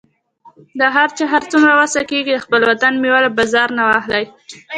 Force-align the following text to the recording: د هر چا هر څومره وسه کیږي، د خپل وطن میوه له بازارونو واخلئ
د 0.79 0.81
هر 0.95 1.09
چا 1.17 1.23
هر 1.33 1.43
څومره 1.51 1.73
وسه 1.81 1.99
کیږي، 2.09 2.31
د 2.35 2.39
خپل 2.45 2.61
وطن 2.69 2.93
میوه 3.03 3.19
له 3.25 3.29
بازارونو 3.37 3.83
واخلئ 3.85 4.25